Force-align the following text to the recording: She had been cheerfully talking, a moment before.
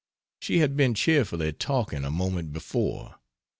She 0.39 0.57
had 0.57 0.75
been 0.75 0.95
cheerfully 0.95 1.53
talking, 1.53 2.03
a 2.03 2.09
moment 2.09 2.53
before. 2.53 3.19